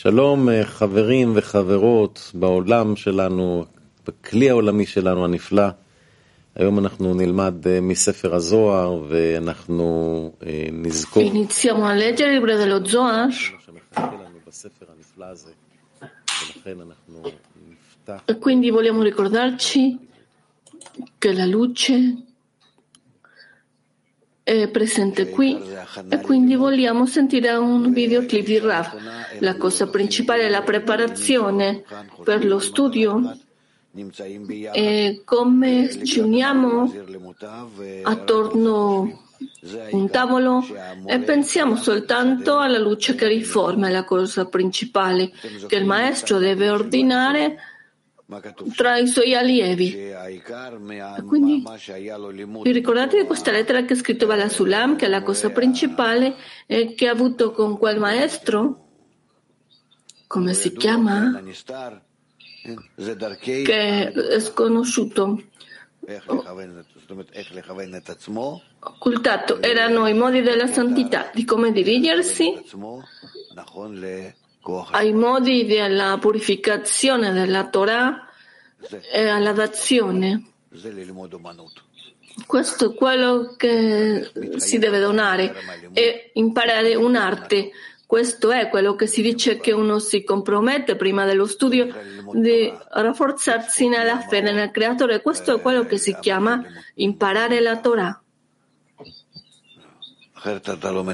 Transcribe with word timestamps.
שלום 0.00 0.48
חברים 0.64 1.32
וחברות 1.34 2.30
בעולם 2.34 2.96
שלנו, 2.96 3.64
בכלי 4.06 4.50
העולמי 4.50 4.86
שלנו 4.86 5.24
הנפלא. 5.24 5.68
היום 6.54 6.78
אנחנו 6.78 7.14
נלמד 7.14 7.54
מספר 7.82 8.34
הזוהר 8.34 9.02
ואנחנו 9.08 10.32
נזכור 10.72 11.22
Iniziamo 11.22 11.84
a 11.86 11.94
leggere 11.94 12.30
il 12.30 12.40
libro 12.40 12.56
dello 12.56 12.84
Zohar. 12.86 13.28
אנחנו 16.66 17.22
נפתח. 17.70 18.22
E 18.28 18.38
quindi 18.38 18.70
vogliamo 18.70 19.02
ricordarci 19.02 19.98
che 21.18 21.32
la 21.32 21.44
luce 21.44 21.94
è 24.48 24.68
presente 24.68 25.28
qui 25.28 25.60
e 26.08 26.20
quindi 26.22 26.54
vogliamo 26.54 27.04
sentire 27.04 27.54
un 27.56 27.92
videoclip 27.92 28.46
di 28.46 28.58
Rav. 28.58 28.96
La 29.40 29.56
cosa 29.56 29.88
principale 29.88 30.44
è 30.44 30.48
la 30.48 30.62
preparazione 30.62 31.84
per 32.24 32.46
lo 32.46 32.58
studio 32.58 33.36
e 34.72 35.20
come 35.26 35.90
ci 36.02 36.20
uniamo 36.20 36.90
attorno 38.04 39.02
a 39.02 39.28
un 39.90 40.08
tavolo 40.08 40.64
e 41.04 41.18
pensiamo 41.18 41.76
soltanto 41.76 42.56
alla 42.56 42.78
luce 42.78 43.14
che 43.14 43.28
riforma, 43.28 43.90
la 43.90 44.04
cosa 44.04 44.46
principale 44.46 45.30
che 45.66 45.76
il 45.76 45.84
maestro 45.84 46.38
deve 46.38 46.70
ordinare 46.70 47.58
tra 48.76 48.98
i 48.98 49.06
suoi 49.06 49.34
allievi. 49.34 50.12
Quindi 51.26 51.62
vi 52.62 52.72
ricordate 52.72 53.20
di 53.20 53.26
questa 53.26 53.50
lettera 53.50 53.82
che 53.84 53.94
ha 53.94 53.96
scritto 53.96 54.26
Bala 54.26 54.50
Sulam, 54.50 54.96
che 54.96 55.08
la 55.08 55.22
cosa 55.22 55.48
principale 55.50 56.34
è 56.66 56.94
che 56.94 57.08
ha 57.08 57.12
avuto 57.12 57.52
con 57.52 57.78
quel 57.78 57.98
maestro? 57.98 58.84
Come 60.26 60.52
si 60.52 60.72
chiama? 60.76 61.40
Che 63.40 64.12
è 64.12 64.40
sconosciuto, 64.40 65.42
occultato. 68.80 69.62
Erano 69.62 70.06
i 70.06 70.12
modi 70.12 70.42
della 70.42 70.66
santità, 70.66 71.30
di 71.32 71.46
come 71.46 71.72
dirigersi 71.72 72.62
ai 74.90 75.12
modi 75.12 75.66
della 75.66 76.18
purificazione 76.20 77.32
della 77.32 77.68
Torah 77.68 78.28
e 79.10 79.28
alla 79.28 79.52
dazione. 79.52 80.44
Questo 82.46 82.92
è 82.92 82.94
quello 82.94 83.54
che 83.56 84.30
si 84.56 84.78
deve 84.78 85.00
donare 85.00 85.54
e 85.92 86.30
imparare 86.34 86.94
un'arte. 86.94 87.70
Questo 88.06 88.50
è 88.50 88.68
quello 88.68 88.94
che 88.94 89.06
si 89.06 89.20
dice 89.20 89.58
che 89.58 89.72
uno 89.72 89.98
si 89.98 90.24
compromette 90.24 90.96
prima 90.96 91.24
dello 91.24 91.46
studio 91.46 91.88
di 92.32 92.72
rafforzarsi 92.90 93.88
nella 93.88 94.20
fede 94.20 94.52
nel 94.52 94.70
Creatore. 94.70 95.20
Questo 95.20 95.56
è 95.56 95.60
quello 95.60 95.84
che 95.84 95.98
si 95.98 96.16
chiama 96.20 96.62
imparare 96.94 97.60
la 97.60 97.78
Torah 97.80 98.22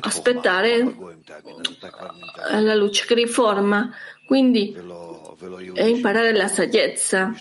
aspettare 0.01 0.97
la 2.61 2.75
luce 2.75 3.07
che 3.07 3.15
riforma, 3.15 3.91
quindi 4.27 4.77
è 5.75 5.85
imparare 5.85 6.33
la 6.33 6.49
saggezza. 6.49 7.33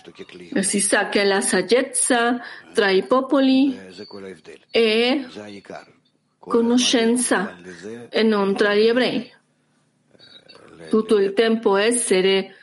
Si 0.60 0.80
sa 0.80 1.08
che 1.08 1.24
la 1.24 1.40
saggezza 1.40 2.40
tra 2.72 2.90
i 2.90 3.04
popoli 3.04 3.78
è 4.70 5.26
conoscenza 6.38 7.56
e 8.10 8.22
non 8.22 8.54
tra 8.54 8.74
gli 8.74 8.86
ebrei. 8.86 9.32
Tutto 10.90 11.18
il 11.18 11.32
tempo 11.32 11.76
essere 11.76 12.56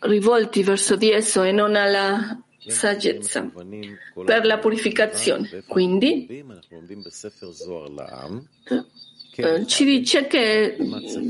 rivolti 0.00 0.62
verso 0.62 0.96
di 0.96 1.10
esso 1.10 1.42
e 1.42 1.52
non 1.52 1.76
alla 1.76 2.42
saggezza 2.66 3.50
per 4.24 4.44
la 4.44 4.58
purificazione. 4.58 5.64
Quindi 5.66 6.44
eh, 9.34 9.66
ci 9.66 9.84
dice 9.84 10.26
che 10.26 10.76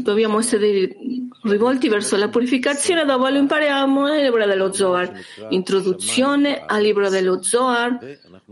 dobbiamo 0.03 0.41
essere 0.41 0.97
rivolti 1.43 1.89
verso 1.89 2.17
la 2.17 2.29
purificazione 2.29 3.05
dove 3.05 3.31
lo 3.31 3.39
impariamo 3.39 4.07
nel 4.09 4.25
libro 4.25 4.45
dello 4.47 4.73
Zohar. 4.73 5.13
Introduzione 5.51 6.65
al 6.67 6.83
libro 6.83 7.09
dello 7.09 7.43
Zohar, 7.43 7.99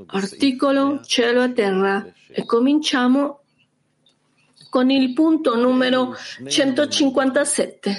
articolo 0.06 1.00
cielo 1.04 1.42
e 1.42 1.52
terra. 1.52 2.12
E 2.28 2.44
cominciamo 2.44 3.40
con 4.70 4.88
il 4.88 5.12
punto 5.12 5.56
numero 5.56 6.14
157. 6.46 7.94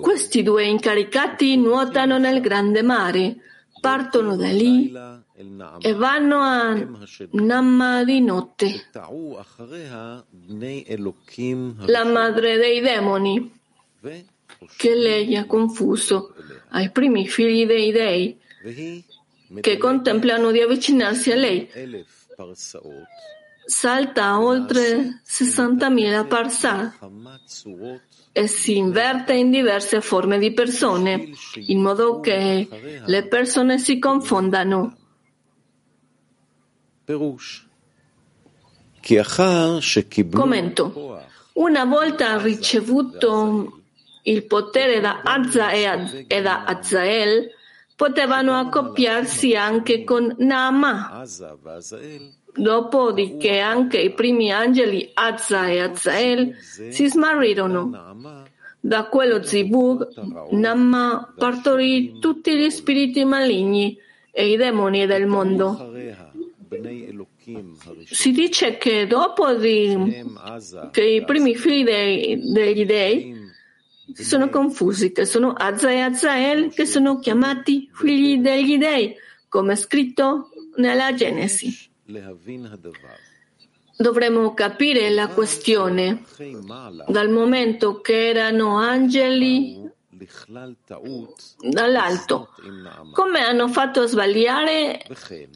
Questi 0.00 0.42
due 0.42 0.66
incaricati 0.66 1.56
nuotano 1.56 2.18
nel 2.18 2.40
grande 2.40 2.82
mare, 2.82 3.36
partono 3.80 4.36
da 4.36 4.48
lì 4.48 4.92
e 5.80 5.92
vanno 5.94 6.38
a 6.38 6.74
Namma 7.30 8.04
di 8.04 8.20
notte, 8.20 8.86
la 11.86 12.04
madre 12.04 12.56
dei 12.56 12.80
demoni, 12.80 13.52
che 14.76 14.94
lei 14.94 15.36
ha 15.36 15.46
confuso 15.46 16.34
ai 16.70 16.90
primi 16.90 17.26
figli 17.26 17.66
dei 17.66 17.90
dei, 17.92 18.38
che 19.60 19.76
contemplano 19.76 20.50
di 20.50 20.60
avvicinarsi 20.60 21.32
a 21.32 21.36
lei. 21.36 21.68
salta 23.66 24.40
oltre 24.40 25.20
60.000 25.26 26.26
parsar 26.28 26.96
e 28.36 28.48
si 28.48 28.76
inverte 28.76 29.32
in 29.32 29.50
diverse 29.50 30.02
forme 30.02 30.38
di 30.38 30.52
persone, 30.52 31.30
in 31.54 31.80
modo 31.80 32.20
che 32.20 32.68
le 33.06 33.26
persone 33.28 33.78
si 33.78 33.98
confondano. 33.98 34.94
Commento. 40.38 41.22
Una 41.54 41.86
volta 41.86 42.36
ricevuto 42.36 43.80
il 44.24 44.44
potere 44.44 45.00
da 45.00 45.22
Azza 45.24 45.70
e 45.70 46.42
da 46.42 46.64
Azael, 46.64 47.50
potevano 47.96 48.52
accoppiarsi 48.58 49.56
anche 49.56 50.04
con 50.04 50.34
Naama. 50.40 51.24
Dopodiché 52.56 53.58
anche 53.58 53.98
i 53.98 54.12
primi 54.12 54.50
angeli 54.50 55.10
Azza 55.12 55.66
e 55.68 55.80
Azael 55.80 56.56
si 56.56 57.06
smarrirono. 57.08 58.44
Da 58.80 59.04
quello 59.06 59.42
zibug, 59.42 60.08
Namma 60.52 61.34
partorì 61.36 62.18
tutti 62.18 62.56
gli 62.56 62.70
spiriti 62.70 63.24
maligni 63.24 63.98
e 64.30 64.50
i 64.50 64.56
demoni 64.56 65.06
del 65.06 65.26
mondo. 65.26 65.92
Si 68.04 68.32
dice 68.32 68.76
che 68.76 69.06
dopo 69.06 69.54
di, 69.54 70.24
che 70.90 71.04
i 71.04 71.24
primi 71.24 71.54
figli 71.54 71.84
dei, 71.84 72.52
degli 72.52 72.84
dei 72.84 73.34
sono 74.14 74.48
confusi, 74.48 75.12
che 75.12 75.24
sono 75.24 75.52
Azza 75.52 75.90
e 75.90 76.00
Azael, 76.00 76.72
che 76.72 76.86
sono 76.86 77.18
chiamati 77.18 77.88
figli 77.92 78.38
degli 78.38 78.78
dei, 78.78 79.14
come 79.48 79.76
scritto 79.76 80.50
nella 80.76 81.14
Genesi. 81.14 81.85
Dovremmo 83.96 84.52
capire 84.54 85.10
la 85.10 85.28
questione. 85.28 86.22
dal 87.08 87.30
momento 87.30 88.00
che 88.00 88.28
erano 88.28 88.78
angeli 88.78 89.94
dall'alto. 91.68 92.50
Come 93.12 93.40
hanno 93.40 93.68
fatto 93.68 94.00
a 94.00 94.06
sbagliare 94.06 95.02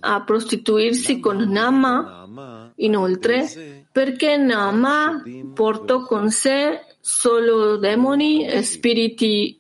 a 0.01 0.23
prostituirsi 0.23 1.21
con 1.21 1.39
Nama? 1.49 2.73
Inoltre, 2.77 3.87
perché 3.91 4.37
Nama 4.37 5.23
portò 5.55 6.05
con 6.05 6.31
sé 6.31 6.85
solo 7.01 7.77
demoni 7.77 8.47
e 8.47 8.63
spiriti 8.63 9.59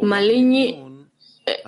maligni 0.00 0.87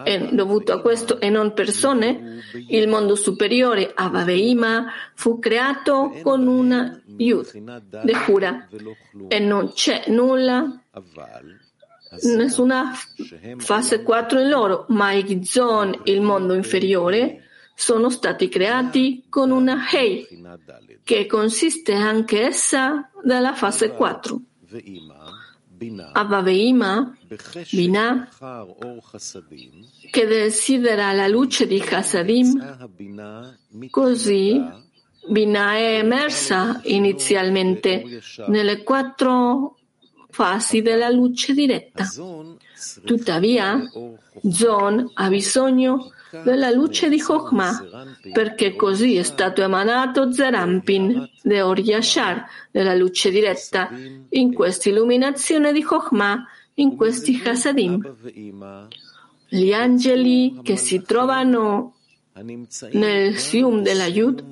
e 0.04 0.28
dovuto 0.32 0.72
a 0.72 0.80
questo 0.80 1.20
e 1.20 1.30
non 1.30 1.52
persone, 1.52 2.42
il 2.68 2.88
mondo 2.88 3.14
superiore 3.14 3.92
Avaveima 3.94 4.86
fu 5.14 5.38
creato 5.38 6.12
con 6.22 6.46
una 6.46 7.00
Yud, 7.16 7.80
Dehura, 8.02 8.68
e 9.28 9.38
non 9.38 9.72
c'è 9.72 10.04
nulla, 10.08 10.82
nessuna 12.36 12.92
fase 13.58 14.02
4 14.02 14.40
in 14.40 14.48
loro, 14.48 14.86
ma 14.88 15.12
i 15.12 15.24
Gizon, 15.24 16.00
il 16.04 16.20
mondo 16.20 16.54
inferiore, 16.54 17.44
sono 17.74 18.10
stati 18.10 18.48
creati 18.48 19.24
con 19.28 19.50
una 19.50 19.86
Hei, 19.90 20.26
che 21.02 21.26
consiste 21.26 21.94
anche 21.94 22.42
essa 22.42 23.10
dalla 23.22 23.54
fase 23.54 23.90
4. 23.92 24.40
Avaveima, 26.12 27.16
Binah, 27.70 28.28
che 30.10 30.26
desidera 30.26 31.12
la 31.12 31.26
luce 31.26 31.66
di 31.66 31.78
Chassadim, 31.78 32.88
così 33.88 34.62
Binah 35.26 35.76
è 35.76 35.98
emersa 35.98 36.80
inizialmente 36.84 38.20
nelle 38.48 38.82
quattro 38.82 39.78
fasi 40.28 40.82
della 40.82 41.08
luce 41.08 41.54
diretta. 41.54 42.06
Tuttavia, 43.04 43.82
Zon 44.50 45.10
ha 45.14 45.28
bisogno 45.28 46.12
della 46.44 46.70
luce 46.70 47.08
di 47.08 47.20
Chokhmah, 47.20 48.06
perché 48.32 48.76
così 48.76 49.16
è 49.16 49.22
stato 49.22 49.62
emanato 49.62 50.32
Zerampin, 50.32 51.28
Deor 51.42 51.78
Yashar, 51.80 52.46
della 52.70 52.94
luce 52.94 53.30
diretta, 53.30 53.90
in 54.28 54.54
questa 54.54 54.88
illuminazione 54.88 55.72
di 55.72 55.82
Chokhmah, 55.82 56.46
in 56.74 56.96
questi 56.96 57.40
Hasadim. 57.44 58.14
Gli 59.48 59.72
angeli 59.72 60.60
che 60.62 60.76
si 60.76 61.02
trovano 61.02 61.94
nel 62.92 63.36
Sium 63.36 63.82
della 63.82 64.06
Yud, 64.06 64.44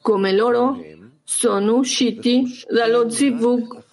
come 0.00 0.32
loro, 0.32 0.82
sono 1.22 1.76
usciti 1.76 2.44
dallo 2.68 3.08
Zivug 3.08 3.83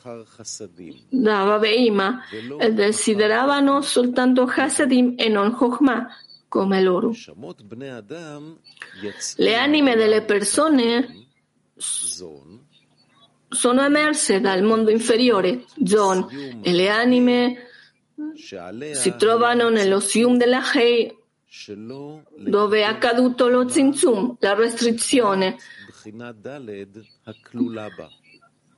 da 1.09 1.43
Vaveima 1.43 2.23
e 2.59 2.73
desideravano 2.73 3.81
soltanto 3.81 4.43
Hasadim 4.43 5.13
e 5.17 5.29
non 5.29 5.51
Chokhmah, 5.51 6.07
come 6.47 6.81
loro. 6.81 7.13
Le 9.35 9.55
anime 9.55 9.95
delle 9.95 10.23
persone 10.23 11.27
sono 13.47 13.81
emerse 13.83 14.39
dal 14.39 14.63
mondo 14.63 14.89
inferiore, 14.91 15.65
Zon, 15.85 16.59
e 16.61 16.71
le 16.73 16.89
anime 16.89 17.67
si 18.93 19.15
trovano 19.17 19.69
nello 19.69 19.99
Sium 19.99 20.37
della 20.37 20.61
Hei, 20.73 21.15
dove 22.37 22.79
è 22.79 22.83
accaduto 22.83 23.47
lo 23.47 23.67
Zinzum, 23.67 24.37
la 24.39 24.53
restrizione, 24.53 25.57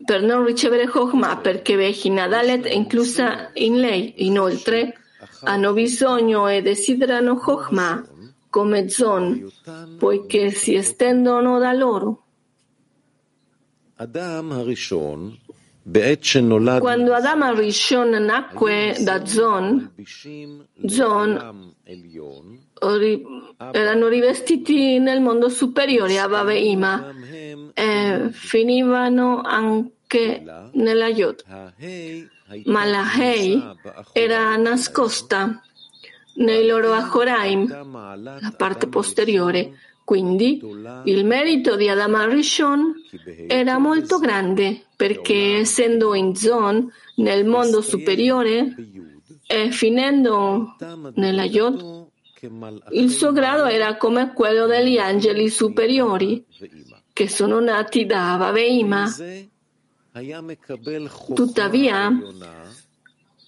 per 0.06 0.22
non 0.22 0.46
ricevere 0.46 0.88
Chokhmah, 0.88 1.38
perché 1.38 1.76
Vehina 1.76 2.28
Dalet 2.28 2.66
è 2.66 2.74
inclusa 2.74 3.52
in 3.54 3.80
lei. 3.80 4.26
Inoltre, 4.26 4.98
hanno 5.44 5.74
bisogno 5.74 6.48
e 6.48 6.62
desiderano 6.62 7.36
Chokhmah 7.36 8.08
come 8.50 8.90
Zon, 8.90 9.50
poiché 9.98 10.52
si 10.52 10.76
estendono 10.76 11.60
da 11.60 11.74
loro. 11.74 12.26
Quando 16.80 17.14
Adam 17.14 17.42
Arishon 17.42 18.10
nacque 18.10 18.96
da 19.02 19.26
Zon, 19.26 19.92
Zon 20.86 21.74
erano 23.72 24.08
rivestiti 24.08 25.00
nel 25.00 25.20
mondo 25.20 25.50
superiore 25.50 26.20
a 26.20 26.28
Baveima 26.30 27.14
e 27.74 28.30
finivano 28.32 29.42
anche 30.14 30.70
nella 30.74 31.08
Yod. 31.08 31.44
Ma 32.66 32.86
la 32.86 33.12
Hei 33.18 33.62
era 34.12 34.56
nascosta 34.58 35.62
nei 36.36 36.66
loro 36.66 36.94
Achoraim, 36.94 37.68
la 38.22 38.54
parte 38.56 38.88
posteriore. 38.88 39.78
Quindi 40.04 40.62
il 41.06 41.26
merito 41.26 41.78
di 41.78 41.88
Adam 41.88 42.30
Rishon 42.30 42.94
era 43.48 43.78
molto 43.78 44.20
grande 44.20 44.88
perché 44.96 45.60
essendo 45.60 46.14
in 46.14 46.36
Zon 46.36 46.92
nel 47.16 47.46
mondo 47.46 47.82
superiore 47.82 48.76
e 49.48 49.72
finendo 49.72 50.76
nella 51.16 51.46
Yod, 51.46 52.08
il 52.92 53.10
suo 53.12 53.32
grado 53.32 53.64
era 53.66 53.96
come 53.96 54.34
quello 54.34 54.68
degli 54.68 54.98
angeli 54.98 55.48
superiori 55.50 56.46
che 57.14 57.30
sono 57.30 57.62
nati 57.62 58.06
da 58.06 58.34
Avaveima. 58.34 59.10
Tuttavia, 61.34 62.12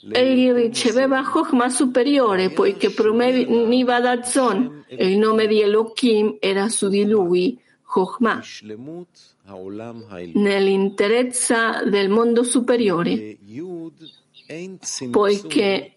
egli 0.10 0.52
riceveva 0.52 1.24
Chokhmah 1.24 1.70
superiore 1.70 2.50
poiché 2.50 2.90
proveniva 2.90 4.00
da 4.00 4.24
Zon 4.24 4.84
e 4.88 5.12
il 5.12 5.20
nome 5.20 5.46
di 5.46 5.62
Elohim 5.62 6.38
era 6.40 6.68
su 6.70 6.88
di 6.90 7.06
lui, 7.06 7.60
Chokhmah, 7.84 8.42
nell'interezza 10.34 11.84
del 11.84 12.10
mondo 12.10 12.44
superiore, 12.44 13.38
poiché 15.12 15.96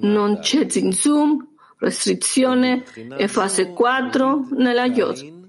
non 0.00 0.38
c'è 0.40 0.68
Zinzum, 0.68 1.46
restrizione 1.78 2.82
e 3.16 3.28
fase 3.28 3.72
4 3.72 4.48
nella 4.56 4.86
Yod. 4.86 5.46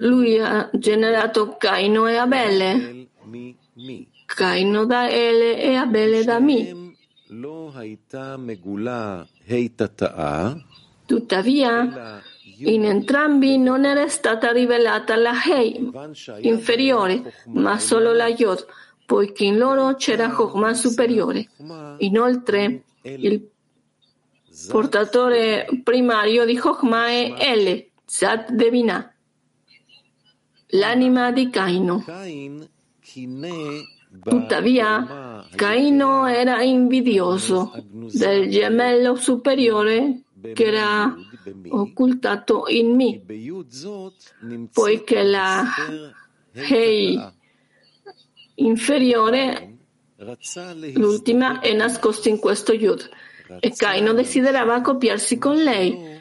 Lui 0.00 0.38
ha 0.38 0.68
generato 0.72 1.56
Caino 1.56 2.06
e 2.06 2.16
Abele, 2.16 3.08
Caino 4.26 4.84
da 4.84 5.08
Ele 5.08 5.60
e 5.62 5.74
Abele 5.74 6.24
da 6.24 6.38
Mi. 6.40 6.94
Tuttavia, 11.06 12.22
in 12.58 12.84
entrambi 12.84 13.56
non 13.58 13.84
era 13.84 14.06
stata 14.08 14.52
rivelata 14.52 15.16
la 15.16 15.32
Hei 15.42 15.90
inferiore, 16.40 17.32
ma 17.46 17.78
solo 17.78 18.12
la 18.12 18.28
Yod, 18.28 18.66
poiché 19.06 19.44
in 19.44 19.56
loro 19.56 19.94
c'era 19.94 20.28
Chokhmah 20.28 20.74
superiore. 20.74 21.48
Inoltre, 21.98 22.82
il 23.02 23.48
portatore 24.68 25.66
primario 25.82 26.44
di 26.44 26.56
Chokhmah 26.56 27.06
è 27.08 27.34
Ele, 27.38 27.90
Zat 28.04 28.52
Devinah, 28.52 29.12
l'anima 30.70 31.32
di 31.32 31.50
Caino. 31.50 32.04
Tuttavia, 34.22 35.46
Caino 35.54 36.26
era 36.26 36.62
invidioso 36.62 37.72
del 37.90 38.50
gemello 38.50 39.14
superiore 39.14 40.22
che 40.52 40.64
era 40.64 41.14
occultato 41.68 42.64
in 42.68 42.94
me, 42.94 43.22
poiché 44.72 45.22
la 45.22 45.64
Hei 46.52 47.18
inferiore, 48.56 49.76
l'ultima, 50.94 51.60
è 51.60 51.72
nascosta 51.72 52.28
in 52.28 52.38
questo 52.38 52.72
Yud 52.72 53.08
e 53.60 53.72
Caino 53.74 54.12
desiderava 54.12 54.80
copiarsi 54.80 55.38
con 55.38 55.56
lei. 55.56 56.18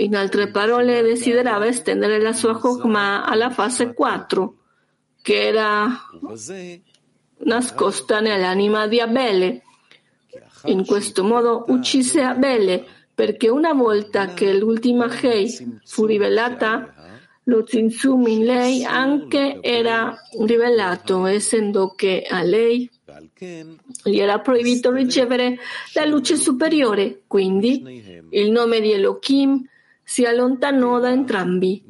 In 0.00 0.14
altre 0.14 0.48
parole, 0.50 1.02
desiderava 1.02 1.66
estendere 1.66 2.20
la 2.20 2.32
sua 2.32 2.56
Chokmah 2.56 3.24
alla 3.24 3.50
fase 3.50 3.94
4, 3.94 4.54
che 5.20 5.42
era 5.42 5.88
nascosta 7.38 8.20
nell'anima 8.20 8.86
di 8.86 9.00
Abele. 9.00 9.62
In 10.66 10.86
questo 10.86 11.24
modo 11.24 11.64
uccise 11.68 12.22
Abele, 12.22 12.84
perché 13.12 13.48
una 13.48 13.72
volta 13.72 14.34
che 14.34 14.56
l'ultima 14.56 15.08
Hei 15.20 15.80
fu 15.84 16.04
rivelata, 16.04 16.94
lo 17.44 17.64
Zinzum 17.66 18.26
in 18.28 18.44
lei 18.44 18.84
anche 18.84 19.58
era 19.60 20.16
rivelato, 20.44 21.26
essendo 21.26 21.94
che 21.96 22.24
a 22.28 22.42
lei 22.42 22.88
gli 24.04 24.18
era 24.18 24.38
proibito 24.38 24.92
ricevere 24.92 25.58
la 25.94 26.04
luce 26.04 26.36
superiore. 26.36 27.22
Quindi 27.26 28.22
il 28.30 28.50
nome 28.52 28.80
di 28.80 28.92
Elohim 28.92 29.66
si 30.08 30.24
allontanò 30.24 31.00
da 31.00 31.10
entrambi. 31.10 31.84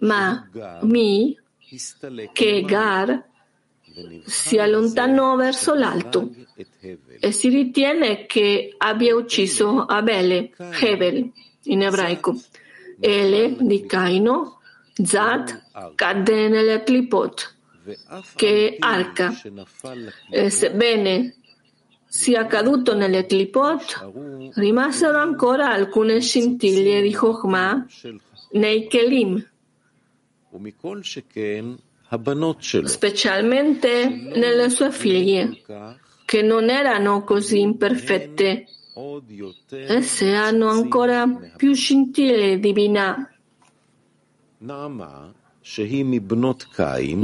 Ma 0.00 0.50
Mi, 0.82 1.38
che 2.34 2.62
Gar, 2.66 3.24
si 4.26 4.58
allontanò 4.58 5.36
verso 5.36 5.72
l'alto 5.72 6.30
e 7.18 7.32
si 7.32 7.48
ritiene 7.48 8.26
che 8.26 8.74
abbia 8.76 9.16
ucciso 9.16 9.86
Abele, 9.86 10.52
Hevel 10.58 11.32
in 11.64 11.82
ebraico. 11.82 12.38
Ele 13.00 13.56
di 13.58 13.86
Caino, 13.86 14.60
Zad 15.02 15.62
cadde 15.94 16.48
nelle 16.48 16.82
clipot, 16.82 17.56
che 18.34 18.76
arca. 18.78 19.32
E 20.30 20.50
sebbene 20.50 21.36
sia 22.12 22.44
caduto 22.46 22.92
nelle 22.92 23.24
clipot, 23.24 24.10
rimasero 24.54 25.16
ancora 25.16 25.70
alcune 25.70 26.20
scintille 26.20 27.02
di 27.02 27.14
Chokhmah 27.14 27.86
nei 28.54 28.88
Kelim, 28.88 29.46
specialmente 32.84 34.08
nelle 34.08 34.70
sue 34.70 34.90
figlie, 34.90 35.62
che 36.24 36.42
non 36.42 36.68
erano 36.68 37.22
così 37.22 37.60
imperfette. 37.60 38.66
Esse 39.70 40.34
hanno 40.34 40.68
ancora 40.68 41.28
più 41.56 41.72
scintille 41.74 42.58
di 42.58 42.72
Binah. 42.72 43.32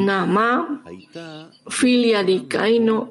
Nama, 0.05 0.83
figlia 1.67 2.23
di 2.23 2.47
Caino, 2.47 3.11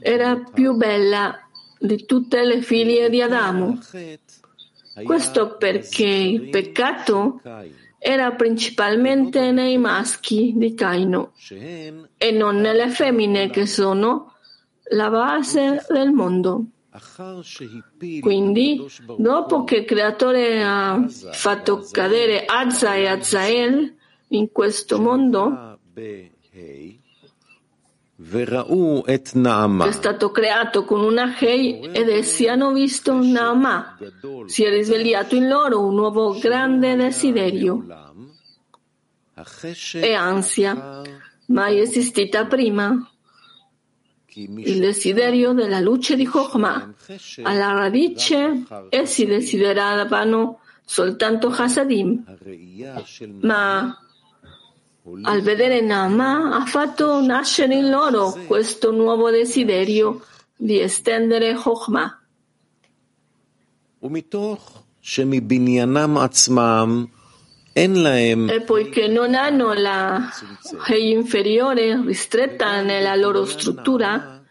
era 0.00 0.36
più 0.36 0.74
bella 0.74 1.48
di 1.78 2.04
tutte 2.04 2.44
le 2.44 2.62
figlie 2.62 3.08
di 3.08 3.20
Adamo. 3.20 3.78
Questo 5.04 5.56
perché 5.56 6.06
il 6.06 6.48
peccato 6.48 7.40
era 7.98 8.32
principalmente 8.32 9.50
nei 9.52 9.78
maschi 9.78 10.52
di 10.56 10.74
Caino 10.74 11.32
e 11.50 12.30
non 12.30 12.56
nelle 12.56 12.88
femmine 12.90 13.50
che 13.50 13.66
sono 13.66 14.34
la 14.90 15.10
base 15.10 15.84
del 15.88 16.12
mondo. 16.12 16.64
Quindi, 18.20 18.84
dopo 19.16 19.64
che 19.64 19.76
il 19.76 19.84
creatore 19.84 20.64
ha 20.64 21.06
fatto 21.08 21.86
cadere 21.90 22.44
Azza 22.44 22.94
e 22.94 23.06
Azzael 23.06 23.94
in 24.28 24.50
questo 24.50 24.98
mondo, 25.00 25.78
è 28.20 29.92
stato 29.92 30.32
creato 30.32 30.84
con 30.84 31.04
una 31.04 31.38
Hei 31.38 31.88
ed 31.92 32.08
essi 32.08 32.48
hanno 32.48 32.72
visto 32.72 33.14
Naama. 33.14 33.96
Si 34.46 34.64
è 34.64 34.70
risvegliato 34.70 35.36
in 35.36 35.46
loro 35.46 35.86
un 35.86 35.94
nuovo 35.94 36.36
grande 36.36 36.96
desiderio. 36.96 37.86
E 39.92 40.14
ansia. 40.14 41.02
Mai 41.46 41.78
esistita 41.78 42.44
prima. 42.46 43.08
Il 44.34 44.80
desiderio 44.80 45.52
della 45.52 45.78
luce 45.78 46.16
di 46.16 46.26
Chokhmah. 46.26 46.94
Alla 47.42 47.70
radice 47.70 48.64
essi 48.88 49.26
desideravano 49.26 50.58
soltanto 50.84 51.48
Hasadim, 51.48 52.24
ma 53.42 53.96
al 55.22 55.40
vedere 55.42 55.80
Nama 55.80 56.56
ha 56.56 56.64
fatto 56.66 57.20
nascere 57.20 57.74
in 57.74 57.88
loro 57.88 58.32
questo 58.46 58.90
nuovo 58.90 59.30
desiderio 59.30 60.24
di 60.56 60.80
estendere 60.80 61.54
Chokhmah. 61.54 62.20
E 68.48 68.60
poiché 68.62 69.06
non 69.08 69.34
hanno 69.34 69.72
la 69.72 70.30
Hei 70.88 71.12
inferiore 71.12 72.02
ristretta 72.04 72.82
nella 72.82 73.14
loro 73.14 73.44
struttura, 73.44 74.42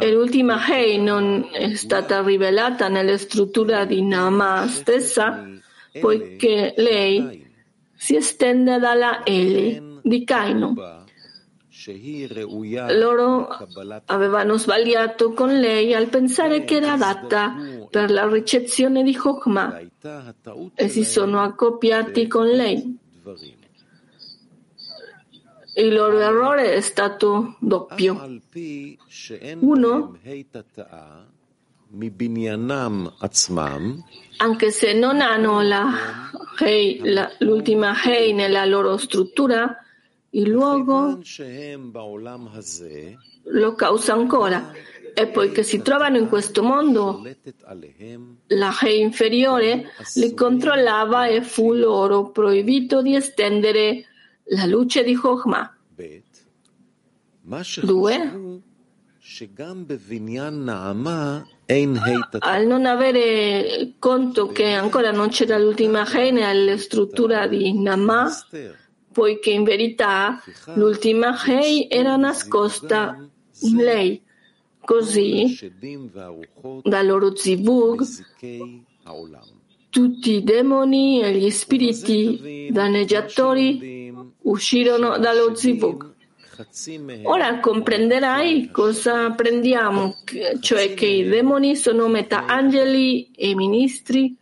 e 0.00 0.12
l'ultima 0.12 0.66
Hei 0.66 0.98
non 0.98 1.48
è 1.52 1.74
stata 1.74 2.22
rivelata 2.22 2.88
nella 2.88 3.18
struttura 3.18 3.84
di 3.84 4.02
Nama 4.02 4.66
stessa, 4.66 5.46
poiché 6.00 6.74
lei 6.76 7.51
si 8.02 8.16
estende 8.16 8.80
dalla 8.80 9.24
Eli 9.24 10.00
di 10.02 10.24
Kaino. 10.24 10.74
Loro 12.90 13.46
avevano 14.06 14.56
sbagliato 14.56 15.32
con 15.32 15.56
lei 15.56 15.94
al 15.94 16.08
pensare 16.08 16.64
che 16.64 16.76
era 16.76 16.94
adatta 16.94 17.54
per 17.88 18.10
la 18.10 18.28
ricezione 18.28 19.04
di 19.04 19.14
Chokmah 19.14 19.82
e 20.74 20.88
si 20.88 21.04
sono 21.04 21.42
accoppiati 21.42 22.26
con 22.26 22.48
lei. 22.48 22.98
Il 25.76 25.94
loro 25.94 26.18
errore 26.18 26.74
è 26.74 26.80
stato 26.80 27.54
doppio. 27.60 28.40
Uno, 29.60 30.18
anche 34.38 34.70
se 34.70 34.92
non 34.94 35.20
hanno 35.20 35.60
la 35.60 36.30
hei, 36.58 37.00
la, 37.02 37.30
l'ultima 37.40 37.94
Hei 38.02 38.32
nella 38.32 38.64
loro 38.64 38.96
struttura, 38.96 39.76
il 40.30 40.48
luogo 40.48 41.20
lo 43.44 43.74
causa 43.74 44.14
ancora 44.14 44.72
e 45.14 45.26
poiché 45.26 45.62
si 45.62 45.82
trovano 45.82 46.16
in 46.16 46.28
questo 46.28 46.62
mondo, 46.62 47.22
la 48.46 48.74
Hei 48.80 49.00
inferiore 49.00 49.92
li 50.14 50.34
controllava 50.34 51.26
e 51.26 51.42
fu 51.42 51.74
loro 51.74 52.30
proibito 52.30 53.02
di 53.02 53.14
estendere 53.14 54.06
la 54.44 54.64
luce 54.64 55.04
di 55.04 55.14
Chokhmah. 55.14 55.76
2. 57.82 58.60
Al 62.38 62.66
non 62.66 62.86
avere 62.86 63.94
conto 63.98 64.48
che 64.48 64.72
ancora 64.72 65.10
non 65.10 65.28
c'era 65.28 65.58
l'ultima 65.58 66.04
Hei 66.10 66.30
nella 66.32 66.76
struttura 66.76 67.46
di 67.46 67.72
Nama, 67.80 68.30
poiché 69.12 69.50
in 69.50 69.64
verità 69.64 70.42
l'ultima 70.74 71.34
Hei 71.44 71.88
era 71.88 72.16
nascosta 72.16 73.16
in 73.60 73.76
lei. 73.76 74.22
Così, 74.84 75.56
dal 76.82 77.06
loro 77.06 77.36
zivug, 77.36 78.04
tutti 79.90 80.32
i 80.32 80.42
demoni 80.42 81.22
e 81.22 81.32
gli 81.36 81.50
spiriti 81.50 82.68
danneggiatori 82.70 84.12
uscirono 84.42 85.18
dallo 85.18 85.54
zivug. 85.54 86.11
Ora 87.24 87.60
comprenderai 87.60 88.70
cosa 88.70 89.26
apprendiamo, 89.26 90.16
cioè 90.60 90.94
che 90.94 91.06
i 91.06 91.28
demoni 91.28 91.76
sono 91.76 92.08
metà 92.08 92.46
angeli 92.46 93.30
e 93.34 93.54
ministri 93.54 94.36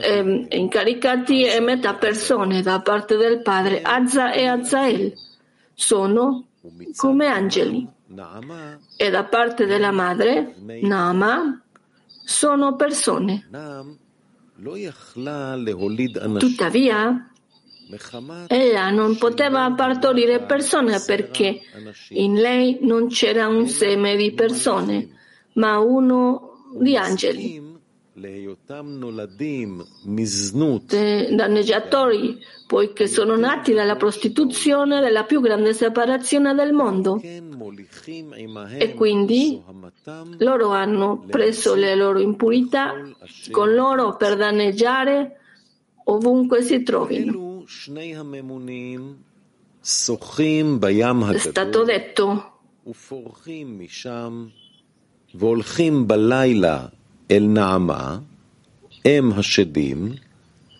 eh, 0.00 0.46
incaricati 0.50 1.44
e 1.44 1.60
metà 1.60 1.94
persone 1.94 2.62
da 2.62 2.80
parte 2.80 3.16
del 3.16 3.40
padre 3.42 3.82
Azza 3.82 4.32
e 4.32 4.46
Azzael. 4.46 5.12
Sono 5.74 6.46
come 6.96 7.26
angeli. 7.26 7.86
E 8.96 9.10
da 9.10 9.24
parte 9.24 9.66
della 9.66 9.92
madre, 9.92 10.54
Nama, 10.80 11.60
sono 12.24 12.74
persone. 12.76 13.46
Tuttavia, 16.38 17.30
ella 18.48 18.90
non 18.90 19.16
poteva 19.16 19.72
partorire 19.72 20.40
persone 20.40 21.00
perché 21.04 21.60
in 22.10 22.34
lei 22.34 22.78
non 22.82 23.08
c'era 23.08 23.46
un 23.46 23.68
seme 23.68 24.16
di 24.16 24.32
persone, 24.32 25.08
ma 25.52 25.78
uno 25.78 26.72
di 26.78 26.96
angeli 26.96 27.74
danneggiatori, 31.34 32.38
poiché 32.66 33.06
sono 33.06 33.36
nati 33.36 33.74
dalla 33.74 33.96
prostituzione 33.96 35.00
della 35.00 35.24
più 35.24 35.42
grande 35.42 35.74
separazione 35.74 36.54
del 36.54 36.72
mondo. 36.72 37.20
E 38.78 38.94
quindi 38.94 39.62
loro 40.38 40.70
hanno 40.70 41.24
preso 41.28 41.74
le 41.74 41.94
loro 41.94 42.18
impurità 42.18 42.94
con 43.50 43.74
loro 43.74 44.16
per 44.16 44.36
danneggiare 44.36 45.40
ovunque 46.04 46.62
si 46.62 46.82
trovino. 46.82 47.45
È 51.32 51.38
stato 51.38 51.84
detto 51.84 52.52
El 57.26 57.42
Naama, 57.42 58.22
Em 59.02 59.32
Hashedim, 59.32 60.16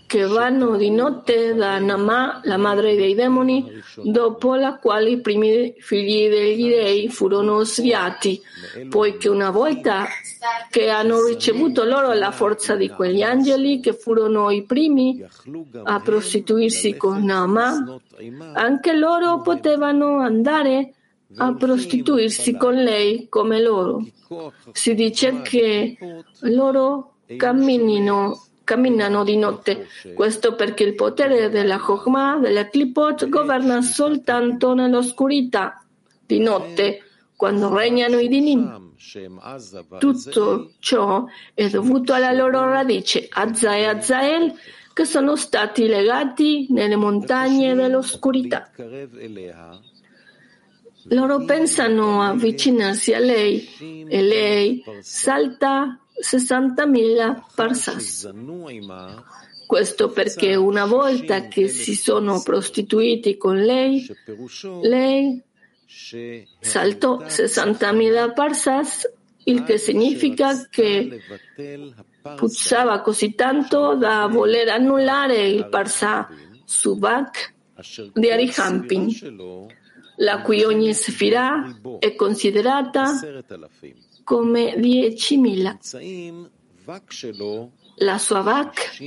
che 0.06 0.24
vanno 0.26 0.76
di 0.76 0.90
notte 0.90 1.54
da 1.54 1.78
Nama, 1.78 2.40
la 2.44 2.56
madre 2.56 2.94
dei 2.94 3.14
demoni, 3.14 3.82
dopo 3.96 4.54
la 4.54 4.76
quale 4.76 5.10
i 5.10 5.20
primi 5.20 5.74
figli 5.78 6.28
degli 6.28 6.68
dei 6.68 7.08
furono 7.08 7.64
sviati, 7.64 8.40
poiché 8.88 9.28
una 9.28 9.50
volta 9.50 10.06
che 10.70 10.88
hanno 10.88 11.24
ricevuto 11.24 11.84
loro 11.84 12.12
la 12.12 12.30
forza 12.30 12.76
di 12.76 12.88
quegli 12.88 13.22
angeli 13.22 13.80
che 13.80 13.94
furono 13.94 14.50
i 14.50 14.62
primi 14.62 15.24
a 15.82 16.00
prostituirsi 16.00 16.96
con 16.96 17.24
Nama, 17.24 18.00
anche 18.52 18.92
loro 18.94 19.40
potevano 19.40 20.20
andare 20.20 20.92
a 21.36 21.52
prostituirsi 21.54 22.56
con 22.56 22.74
lei 22.74 23.28
come 23.28 23.60
loro. 23.60 24.04
Si 24.72 24.94
dice 24.94 25.42
che 25.42 25.96
loro 26.40 27.14
camminino, 27.36 28.40
camminano 28.66 29.22
di 29.22 29.36
notte. 29.36 29.86
Questo 30.12 30.56
perché 30.56 30.82
il 30.82 30.96
potere 30.96 31.48
della 31.48 31.78
Chokhmah, 31.78 32.38
della 32.38 32.68
Klipot, 32.68 33.28
governa 33.28 33.80
soltanto 33.80 34.74
nell'oscurità, 34.74 35.82
di 36.26 36.40
notte, 36.40 37.02
quando 37.36 37.72
regnano 37.72 38.18
i 38.18 38.28
dinim. 38.28 38.92
Tutto 39.98 40.72
ciò 40.80 41.24
è 41.54 41.68
dovuto 41.68 42.12
alla 42.12 42.32
loro 42.32 42.68
radice, 42.68 43.28
Azza 43.30 43.76
e 43.76 43.84
Azzael, 43.84 44.52
che 44.92 45.04
sono 45.04 45.36
stati 45.36 45.86
legati 45.86 46.66
nelle 46.70 46.96
montagne 46.96 47.74
dell'oscurità. 47.74 48.70
Loro 51.08 51.44
pensano 51.44 52.22
avvicinarsi 52.22 53.12
a 53.12 53.18
lei 53.18 54.06
e 54.08 54.22
lei 54.22 54.84
salta 55.00 55.98
60.000 56.20 57.42
parsas. 57.54 58.30
Questo 59.66 60.10
perché 60.10 60.54
una 60.54 60.86
volta 60.86 61.48
che 61.48 61.68
si 61.68 61.94
sono 61.94 62.42
prostituiti 62.42 63.36
con 63.36 63.56
lei, 63.56 64.06
lei 64.82 65.42
saltò 66.60 67.18
60.000 67.18 68.32
parsas, 68.32 69.10
il 69.44 69.62
che 69.62 69.78
significa 69.78 70.68
che 70.68 71.20
puzzava 72.36 73.00
così 73.00 73.34
tanto 73.34 73.94
da 73.94 74.26
voler 74.26 74.68
annullare 74.68 75.46
il 75.46 75.68
Parsa 75.68 76.28
Subak 76.64 77.54
di 78.14 78.30
Arihampin, 78.30 79.08
la 80.16 80.42
cui 80.42 80.64
ogni 80.64 80.92
sfira 80.94 81.78
è 81.98 82.14
considerata 82.14 83.12
come 84.24 84.74
10.000. 84.76 86.48
La 87.96 88.18
sua 88.18 88.40
Vak 88.42 88.98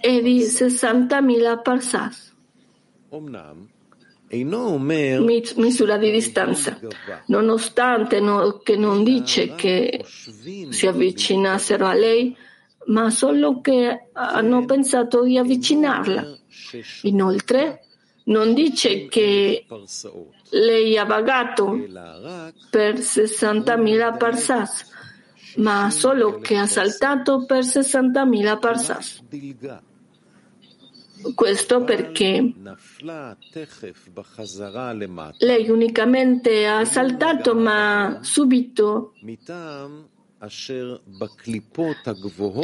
è 0.00 0.22
di 0.22 0.40
60.000 0.40 1.62
parsas 1.62 2.36
misura 5.56 5.96
di 5.96 6.10
distanza, 6.10 6.78
nonostante 7.26 8.20
no, 8.20 8.58
che 8.58 8.76
non 8.76 9.02
dice 9.02 9.54
che 9.54 10.04
si 10.04 10.86
avvicinassero 10.86 11.86
a 11.86 11.94
lei, 11.94 12.36
ma 12.86 13.08
solo 13.10 13.60
che 13.60 14.08
hanno 14.12 14.64
pensato 14.66 15.22
di 15.22 15.38
avvicinarla. 15.38 16.36
Inoltre, 17.02 17.84
non 18.28 18.54
dice 18.54 19.06
che 19.08 19.66
lei 20.50 20.96
ha 20.96 21.04
vagato 21.04 21.76
per 22.70 22.94
60.000 22.94 24.16
parsas, 24.16 24.86
ma 25.56 25.90
solo 25.90 26.38
che 26.38 26.56
ha 26.56 26.66
saltato 26.66 27.44
per 27.44 27.64
60.000 27.64 28.58
parsas. 28.58 29.22
Questo 31.34 31.82
perché 31.82 32.54
lei 35.38 35.68
unicamente 35.68 36.66
ha 36.66 36.84
saltato, 36.84 37.54
ma 37.56 38.20
subito 38.22 39.14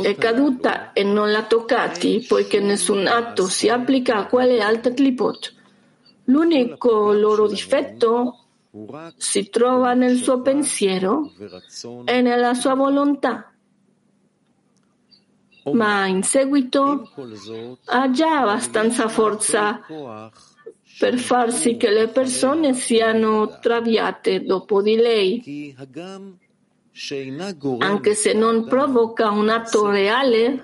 è 0.02 0.14
caduta 0.14 0.92
e 0.92 1.02
non 1.02 1.32
l'ha 1.32 1.44
toccati, 1.44 2.24
poiché 2.26 2.60
nessun 2.60 3.06
atto 3.06 3.46
si 3.46 3.68
applica 3.68 4.16
a 4.18 4.26
quelle 4.26 4.62
alte 4.62 4.94
clipot. 4.94 5.54
L'unico 6.26 7.12
loro 7.12 7.48
difetto 7.48 8.38
si 9.16 9.50
trova 9.50 9.94
nel 9.94 10.16
suo 10.16 10.40
pensiero 10.40 11.30
e 12.04 12.20
nella 12.20 12.54
sua 12.54 12.74
volontà. 12.74 13.52
Ma 15.72 16.06
in 16.06 16.22
seguito 16.22 17.10
ha 17.86 18.10
già 18.10 18.40
abbastanza 18.40 19.08
forza 19.08 19.80
per 20.98 21.18
far 21.18 21.52
sì 21.52 21.76
che 21.76 21.90
le 21.90 22.08
persone 22.08 22.74
siano 22.74 23.58
traviate 23.58 24.44
dopo 24.44 24.80
di 24.80 24.94
lei, 24.94 25.74
anche 27.78 28.14
se 28.14 28.32
non 28.34 28.66
provoca 28.66 29.30
un 29.30 29.48
atto 29.48 29.90
reale, 29.90 30.62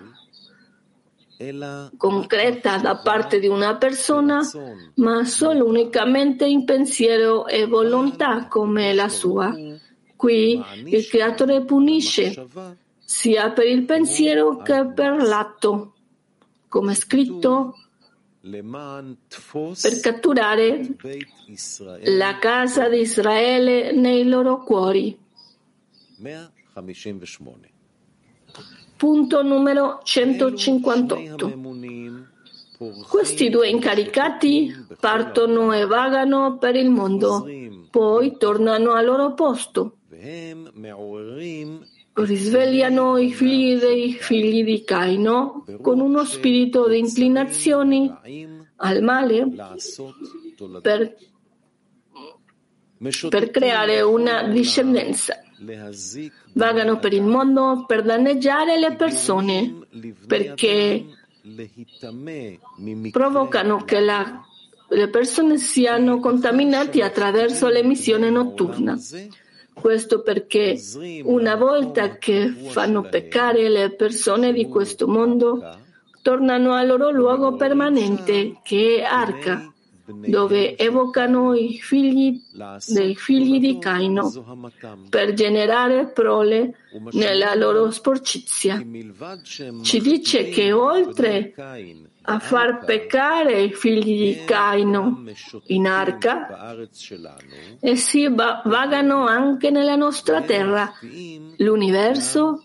concreta 1.97 2.77
da 2.79 2.99
parte 2.99 3.41
di 3.41 3.49
una 3.49 3.77
persona, 3.77 4.41
ma 4.97 5.25
solo 5.25 5.67
unicamente 5.67 6.47
in 6.47 6.65
pensiero 6.65 7.47
e 7.47 7.67
volontà 7.67 8.47
come 8.47 8.93
la 8.95 9.09
sua. 9.09 9.53
Qui 10.15 10.63
il 10.85 11.09
creatore 11.09 11.65
punisce 11.65 12.47
sia 12.99 13.51
per 13.51 13.67
il 13.67 13.85
pensiero 13.85 14.59
che 14.59 14.93
per 14.95 15.17
l'atto, 15.23 15.95
come 16.69 16.95
scritto, 16.95 17.75
per 19.83 20.01
catturare 20.01 20.97
la 22.05 22.39
casa 22.39 22.89
di 22.89 23.01
Israele 23.01 23.93
nei 23.93 24.25
loro 24.29 24.63
cuori. 24.63 25.29
Punto 28.97 29.43
numero 29.43 30.01
158. 30.03 31.53
Questi 33.09 33.51
due 33.51 33.69
incaricati 33.69 34.75
partono 34.99 35.73
e 35.73 35.85
vagano 35.87 36.57
per 36.59 36.77
il 36.77 36.91
mondo, 36.91 37.47
poi 37.91 38.37
tornano 38.39 38.93
al 38.93 39.05
loro 39.05 39.35
posto. 39.35 39.97
risvegliano 42.13 43.17
i 43.19 43.33
figli 43.33 43.79
dei 43.79 44.13
figli 44.13 44.65
di 44.65 44.83
Caino 44.85 45.65
con 45.81 46.01
uno 46.01 46.25
spirito 46.25 46.89
di 46.89 46.99
inclinazioni 46.99 48.13
al 48.77 49.03
male 49.03 49.49
per, 50.83 51.17
per 53.29 53.51
creare 53.51 54.01
una 54.01 54.49
discendenza. 54.49 55.43
Vagano 56.55 56.99
per 56.99 57.13
il 57.13 57.23
mondo 57.23 57.85
per 57.87 58.03
danneggiare 58.03 58.79
le 58.79 58.95
persone 58.95 59.79
perché 60.27 61.07
provocano 63.11 63.85
che 63.85 64.01
la, 64.01 64.45
le 64.89 65.09
persone 65.09 65.59
siano 65.59 66.19
contaminate 66.19 67.03
attraverso 67.03 67.69
l'emissione 67.69 68.31
notturna. 68.31 68.99
Questo 69.73 70.23
perché 70.23 70.79
una 71.25 71.57
volta 71.57 72.17
che 72.19 72.53
fanno 72.69 73.03
peccare 73.03 73.69
le 73.69 73.95
persone 73.95 74.53
di 74.53 74.67
questo 74.67 75.07
mondo, 75.07 75.79
tornano 76.23 76.73
al 76.73 76.87
loro 76.87 77.11
luogo 77.11 77.57
permanente 77.57 78.59
che 78.63 78.99
è 78.99 79.03
Arca, 79.03 79.73
dove 80.13 80.77
evocano 80.77 81.55
i 81.55 81.79
figli 81.81 82.43
dei 82.87 83.15
figli 83.15 83.59
di 83.59 83.79
Caino 83.79 84.33
per 85.09 85.33
generare 85.33 86.09
prole 86.09 86.75
nella 87.13 87.55
loro 87.55 87.91
sporcizia. 87.91 88.85
Ci 89.83 90.01
dice 90.01 90.49
che 90.49 90.73
oltre 90.73 91.55
a 92.23 92.39
far 92.39 92.85
peccare 92.85 93.63
i 93.63 93.75
figli 93.75 94.35
di 94.35 94.45
Caino 94.45 95.25
in 95.67 95.87
arca, 95.87 96.77
essi 97.81 98.29
vagano 98.29 99.27
anche 99.27 99.71
nella 99.71 99.97
nostra 99.97 100.43
terra, 100.43 100.93
l'universo, 101.57 102.65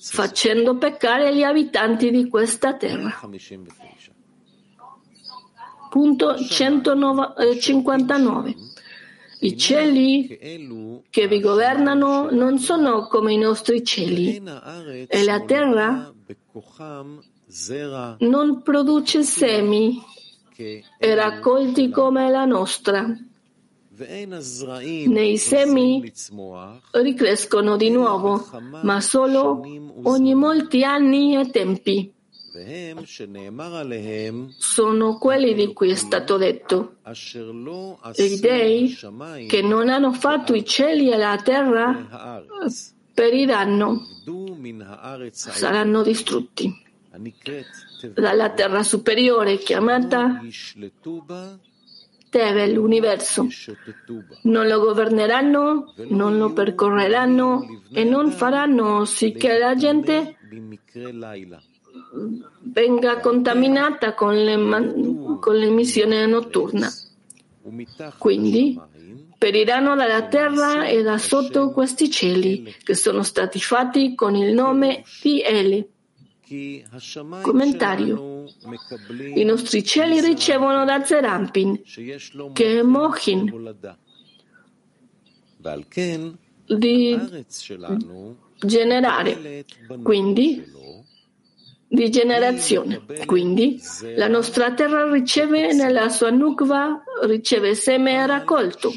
facendo 0.00 0.76
peccare 0.76 1.34
gli 1.34 1.42
abitanti 1.42 2.10
di 2.10 2.28
questa 2.28 2.74
terra. 2.74 3.20
Punto 5.88 6.36
159. 6.36 8.54
I 9.38 9.56
cieli 9.56 11.04
che 11.10 11.28
vi 11.28 11.40
governano 11.40 12.30
non 12.30 12.58
sono 12.58 13.06
come 13.06 13.34
i 13.34 13.38
nostri 13.38 13.84
cieli 13.84 14.42
e 15.08 15.24
la 15.24 15.40
terra 15.40 16.10
non 18.18 18.62
produce 18.62 19.22
semi 19.22 20.02
e 20.56 21.14
raccolti 21.14 21.90
come 21.90 22.30
la 22.30 22.46
nostra. 22.46 23.14
Nei 23.98 25.38
semi 25.38 26.12
ricrescono 26.92 27.76
di 27.76 27.90
nuovo, 27.90 28.46
ma 28.82 29.00
solo 29.00 29.62
ogni 30.02 30.34
molti 30.34 30.82
anni 30.82 31.36
e 31.36 31.50
tempi. 31.50 32.12
Sono 34.56 35.18
quelli 35.18 35.54
di 35.54 35.72
cui 35.72 35.90
è 35.90 35.94
stato 35.94 36.36
detto. 36.36 36.96
Gli 38.14 38.40
dei 38.40 38.96
che 39.46 39.62
non 39.62 39.88
hanno 39.88 40.12
fatto 40.12 40.54
i 40.54 40.64
cieli 40.64 41.10
e 41.10 41.16
la 41.16 41.40
terra 41.42 42.42
periranno, 43.14 44.06
saranno 45.30 46.02
distrutti. 46.02 46.84
dalla 48.14 48.50
terra 48.50 48.82
superiore 48.82 49.56
chiamata 49.58 50.40
Teve, 52.28 52.68
l'universo. 52.68 53.46
Non 54.42 54.66
lo 54.66 54.80
governeranno, 54.80 55.94
non 56.08 56.36
lo 56.36 56.52
percorreranno 56.52 57.82
e 57.90 58.04
non 58.04 58.30
faranno 58.30 59.04
sì 59.04 59.32
che 59.32 59.58
la 59.58 59.74
gente 59.74 60.36
venga 62.60 63.20
contaminata 63.20 64.14
con, 64.14 64.34
le, 64.34 64.56
con 65.40 65.56
l'emissione 65.56 66.26
notturna. 66.26 66.90
Quindi 68.18 68.78
periranno 69.38 69.94
dalla 69.94 70.26
terra 70.26 70.86
e 70.86 71.02
da 71.02 71.18
sotto 71.18 71.70
questi 71.70 72.10
cieli 72.10 72.74
che 72.82 72.94
sono 72.94 73.22
stati 73.22 73.60
fatti 73.60 74.14
con 74.14 74.34
il 74.34 74.52
nome 74.52 75.02
di 75.22 75.42
Ele. 75.42 75.88
Commentario. 77.42 78.44
I 79.34 79.42
nostri 79.42 79.82
cieli 79.82 80.20
ricevono 80.20 80.84
da 80.84 81.04
Zerampin, 81.04 81.82
che 82.52 82.78
è 82.78 82.82
Mochin, 82.82 83.74
di 86.66 87.18
generare, 88.58 89.64
quindi 90.02 90.64
di 91.88 92.10
generazione. 92.10 93.02
Quindi 93.24 93.80
la 94.16 94.28
nostra 94.28 94.72
terra 94.74 95.10
riceve 95.10 95.72
nella 95.72 96.08
sua 96.08 96.30
nukva, 96.30 97.02
riceve 97.22 97.74
seme 97.74 98.26
raccolto. 98.26 98.92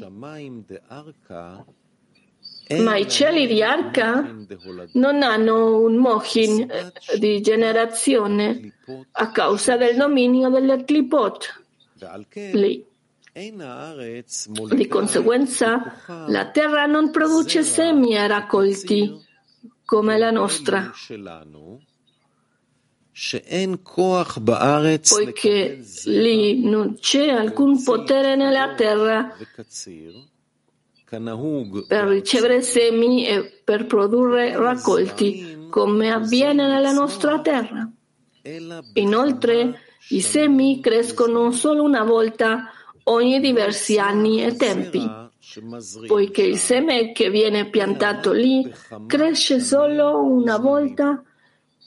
Ma 2.78 2.98
i 2.98 3.10
cieli 3.10 3.48
di 3.48 3.64
Arca 3.64 4.36
non 4.94 5.24
hanno 5.24 5.80
un 5.80 5.96
mohin 5.96 6.68
di 7.18 7.42
generazione 7.42 8.76
a 9.14 9.32
causa 9.32 9.76
del 9.76 9.96
dominio 9.96 10.50
delle 10.50 10.84
clipot 10.84 11.64
lì. 12.54 12.86
Di 13.32 14.88
conseguenza, 14.88 15.96
la 16.28 16.50
terra 16.50 16.86
non 16.86 17.10
produce 17.10 17.64
semi 17.64 18.16
raccolti 18.28 19.28
come 19.86 20.18
la 20.18 20.30
nostra, 20.30 20.92
poiché 25.10 25.84
lì 26.06 26.64
non 26.64 26.96
c'è 27.00 27.28
alcun 27.28 27.84
potere 27.84 28.38
nella 28.38 28.74
terra 28.76 29.36
per 31.88 32.08
ricevere 32.08 32.62
semi 32.62 33.28
e 33.28 33.62
per 33.62 33.88
produrre 33.88 34.56
raccolti, 34.56 35.68
come 35.70 36.12
avviene 36.12 36.66
nella 36.66 36.94
nostra 36.94 37.42
terra. 37.42 37.92
Inoltre, 38.94 39.80
i 40.10 40.22
semi 40.22 40.80
crescono 40.80 41.52
solo 41.52 41.84
una 41.84 42.06
volta 42.06 42.72
ogni 43.06 43.42
diversi 43.42 44.00
anni 44.00 44.46
e 44.46 44.56
tempi, 44.56 45.06
poiché 46.08 46.44
il 46.44 46.58
seme 46.58 47.12
che 47.12 47.30
viene 47.30 47.70
piantato 47.70 48.32
lì 48.32 48.72
cresce 49.08 49.60
solo 49.60 50.24
una 50.24 50.58
volta 50.58 51.22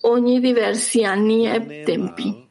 ogni 0.03 0.41
diversi 0.41 1.05
anni 1.05 1.47
e 1.49 1.83
tempi. 1.85 2.49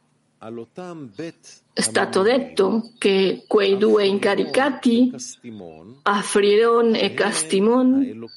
È 1.73 1.81
stato 1.81 2.21
detto 2.23 2.91
che 2.97 3.43
quei 3.47 3.77
due 3.77 4.07
incaricati, 4.07 5.13
Afriron 6.01 6.95
e 6.95 7.13
Castimon, 7.13 8.27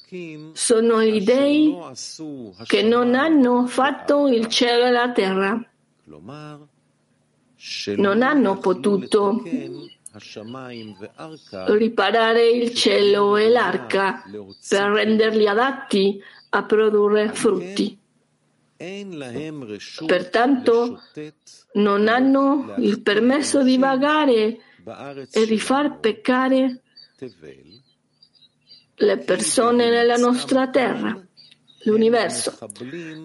sono 0.53 1.03
gli 1.03 1.23
dei 1.23 1.75
che 2.65 2.83
non 2.83 3.15
hanno 3.15 3.65
fatto 3.65 4.27
il 4.27 4.47
cielo 4.47 4.85
e 4.85 4.91
la 4.91 5.11
terra. 5.11 5.69
Non 7.95 8.21
hanno 8.21 8.57
potuto 8.59 9.43
riparare 11.65 12.49
il 12.49 12.73
cielo 12.75 13.35
e 13.35 13.49
l'arca 13.49 14.23
per 14.69 14.91
renderli 14.91 15.47
adatti 15.47 16.21
a 16.49 16.63
produrre 16.63 17.33
frutti. 17.33 17.97
Pertanto 20.05 21.01
non 21.73 22.07
hanno 22.07 22.75
il 22.77 23.01
permesso 23.01 23.63
di 23.63 23.77
vagare 23.77 24.57
e 25.31 25.45
di 25.45 25.59
far 25.59 25.99
peccare 25.99 26.81
le 28.95 29.17
persone 29.17 29.89
nella 29.89 30.17
nostra 30.17 30.69
terra, 30.69 31.17
l'universo, 31.83 32.57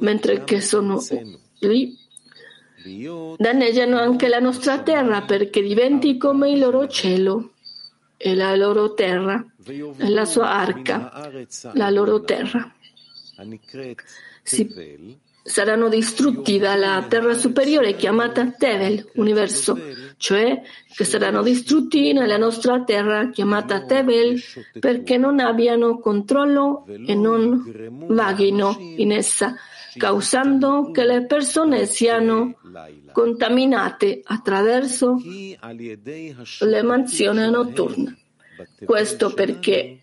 mentre 0.00 0.44
che 0.44 0.60
sono 0.60 1.02
lì 1.60 1.98
danneggiano 3.36 3.98
anche 3.98 4.28
la 4.28 4.38
nostra 4.38 4.82
terra 4.82 5.22
perché 5.22 5.62
diventi 5.62 6.16
come 6.16 6.50
il 6.50 6.60
loro 6.60 6.88
cielo 6.88 7.52
e 8.16 8.34
la 8.34 8.54
loro 8.54 8.94
terra 8.94 9.44
e 9.64 10.08
la 10.08 10.24
sua 10.24 10.50
arca, 10.50 11.30
la 11.74 11.90
loro 11.90 12.22
terra. 12.22 12.72
Si 14.42 15.18
saranno 15.50 15.88
distrutti 15.88 16.58
dalla 16.58 17.04
terra 17.08 17.34
superiore 17.34 17.96
chiamata 17.96 18.52
Tevel, 18.52 19.10
universo, 19.14 19.76
cioè 20.16 20.62
che 20.94 21.04
saranno 21.04 21.42
distrutti 21.42 22.12
nella 22.12 22.36
nostra 22.36 22.82
terra 22.84 23.30
chiamata 23.30 23.84
Tevel 23.84 24.40
perché 24.78 25.16
non 25.18 25.40
abbiano 25.40 25.98
controllo 25.98 26.86
e 26.86 27.14
non 27.14 28.06
vaghino 28.08 28.76
in 28.96 29.12
essa, 29.12 29.56
causando 29.96 30.90
che 30.92 31.04
le 31.04 31.26
persone 31.26 31.84
siano 31.86 32.54
contaminate 33.12 34.20
attraverso 34.22 35.16
l'emansione 36.60 37.50
notturna. 37.50 38.16
Questo 38.84 39.34
perché 39.34 39.99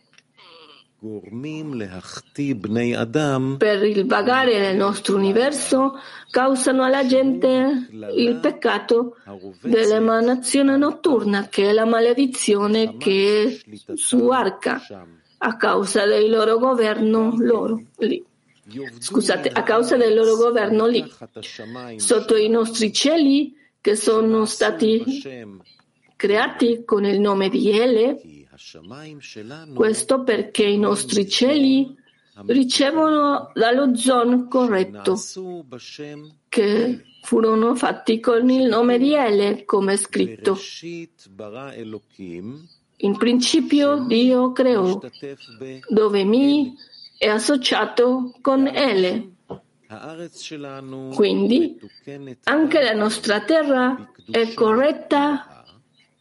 per 3.57 3.83
il 3.83 4.05
vagare 4.07 4.59
nel 4.59 4.75
nostro 4.75 5.15
universo 5.15 5.93
causano 6.31 6.83
alla 6.83 7.05
gente 7.05 7.87
il 8.15 8.39
peccato 8.41 9.17
dell'emanazione 9.61 10.75
notturna, 10.75 11.47
che 11.49 11.69
è 11.69 11.71
la 11.71 11.85
maledizione 11.85 12.97
che 12.97 13.43
è 13.43 13.95
su 13.95 14.29
arca 14.29 14.81
a 15.37 15.55
causa 15.55 16.05
del 16.05 16.31
loro 16.31 16.57
governo 16.57 17.35
loro 17.37 17.79
lì. 17.97 18.23
Scusate, 18.97 19.49
a 19.49 19.61
causa 19.61 19.97
del 19.97 20.15
loro 20.15 20.35
governo 20.35 20.87
lì, 20.87 21.05
sotto 21.97 22.35
i 22.35 22.49
nostri 22.49 22.91
cieli 22.91 23.55
che 23.79 23.95
sono 23.95 24.45
stati 24.45 25.05
creati 26.15 26.83
con 26.83 27.05
il 27.05 27.19
nome 27.19 27.49
di 27.49 27.69
Ele, 27.69 28.19
questo 29.73 30.23
perché 30.23 30.65
i 30.65 30.77
nostri 30.77 31.27
cieli 31.29 31.95
ricevono 32.45 33.51
dallo 33.53 33.95
zon 33.95 34.47
corretto, 34.47 35.17
che 36.49 37.03
furono 37.21 37.75
fatti 37.75 38.19
con 38.19 38.49
il 38.49 38.67
nome 38.67 38.97
di 38.97 39.13
Ele, 39.13 39.65
come 39.65 39.93
è 39.93 39.97
scritto. 39.97 40.57
In 42.99 43.17
principio 43.17 44.05
Dio 44.05 44.51
creò, 44.51 44.99
dove 45.89 46.23
mi 46.23 46.73
è 47.17 47.27
associato 47.27 48.33
con 48.41 48.67
Ele. 48.67 49.31
Quindi 51.15 51.79
anche 52.43 52.83
la 52.83 52.93
nostra 52.93 53.41
terra 53.41 54.11
è 54.29 54.53
corretta 54.53 55.56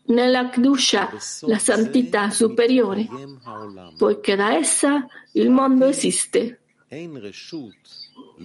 nella 0.06 0.48
Kdusha, 0.48 1.10
la 1.42 1.58
santità 1.58 2.30
superiore, 2.30 3.06
poiché 3.96 4.36
da 4.36 4.54
essa 4.56 5.06
il 5.32 5.50
mondo 5.50 5.86
esiste. 5.86 6.60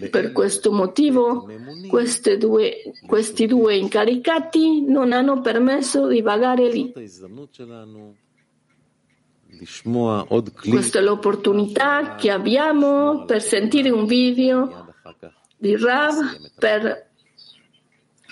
Per 0.09 0.31
questo 0.31 0.71
motivo 0.71 1.47
due, 2.37 2.93
questi 3.05 3.45
due 3.45 3.75
incaricati 3.75 4.83
non 4.85 5.11
hanno 5.11 5.41
permesso 5.41 6.07
di 6.07 6.21
vagare 6.21 6.71
lì. 6.71 6.91
Questa 10.69 10.99
è 10.99 11.01
l'opportunità 11.01 12.15
che 12.15 12.31
abbiamo 12.31 13.25
per 13.25 13.41
sentire 13.41 13.89
un 13.89 14.05
video 14.05 14.87
di 15.57 15.75
Rav 15.77 16.51
per 16.57 17.10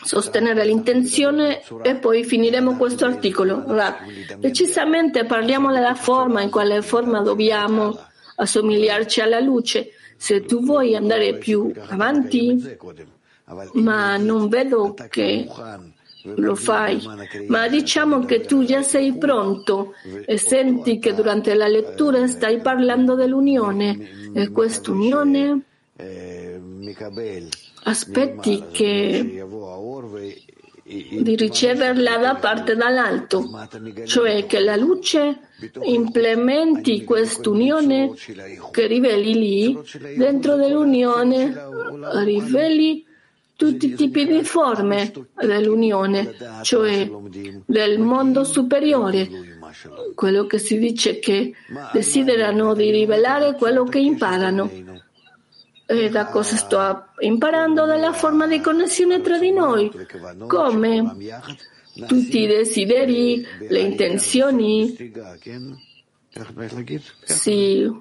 sostenere 0.04 0.66
l'intenzione 0.66 1.62
e 1.84 1.96
poi 1.96 2.24
finiremo 2.24 2.76
questo 2.78 3.06
articolo. 3.06 3.64
Precisamente 4.40 5.26
parliamo 5.26 5.72
della 5.72 5.96
forma, 5.96 6.42
in 6.42 6.50
quale 6.50 6.82
forma 6.82 7.22
dobbiamo 7.22 8.00
assomigliarci 8.36 9.22
alla 9.22 9.40
luce. 9.40 9.92
Se 10.18 10.44
tu 10.46 10.64
vuoi 10.64 10.96
andare 10.96 11.38
più 11.38 11.72
avanti, 11.88 12.78
ma 13.74 14.18
non 14.18 14.48
vedo 14.48 14.94
che 15.10 15.48
lo 16.24 16.56
fai, 16.56 17.02
ma 17.48 17.68
diciamo 17.70 18.26
che 18.26 18.42
tu 18.42 18.66
già 18.66 18.82
sei 18.82 19.18
pronto 19.18 19.94
e 20.26 20.38
senti 20.38 21.00
che 21.00 21.14
durante 21.14 21.54
la 21.54 21.68
lettura 21.68 22.28
stai 22.28 22.60
parlando 22.60 23.16
dell'unione 23.16 24.32
e 24.34 24.50
quest'unione 24.50 25.64
aspetti 27.84 28.64
che 28.72 29.46
di 30.90 31.36
riceverla 31.36 32.18
da 32.18 32.36
parte 32.36 32.76
dall'alto, 32.76 33.48
cioè 34.06 34.48
che 34.48 34.60
la 34.60 34.76
luce 34.76 35.40
implementi 35.84 37.04
quest'unione 37.04 38.14
che 38.72 38.88
riveli 38.88 39.34
lì, 39.34 39.80
dentro 40.16 40.56
dell'unione 40.56 41.54
riveli 42.24 43.06
tutti 43.56 43.88
i 43.88 43.94
tipi 43.94 44.26
di 44.26 44.44
forme 44.44 45.12
dell'unione, 45.36 46.34
cioè 46.64 47.08
del 47.66 48.00
mondo 48.00 48.44
superiore, 48.44 49.30
quello 50.16 50.48
che 50.48 50.58
si 50.58 50.80
dice 50.80 51.20
che 51.20 51.54
desiderano 51.94 52.74
di 52.74 52.90
rivelare 52.90 53.54
quello 53.54 53.84
che 53.84 54.00
imparano 54.00 54.72
e 55.92 56.10
da 56.12 56.28
cosa 56.28 56.56
sto 56.56 57.06
imparando 57.18 57.88
dalla 57.88 58.14
forma 58.14 58.46
di 58.46 58.62
connessione 58.62 59.22
tra 59.22 59.40
di 59.40 59.52
noi, 59.52 59.90
come 60.46 61.16
tutti 62.06 62.42
i 62.42 62.46
desideri, 62.46 63.44
le 63.68 63.80
intenzioni. 63.80 64.96
Si 67.24 67.92